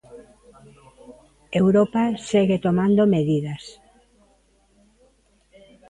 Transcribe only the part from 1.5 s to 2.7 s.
Europa segue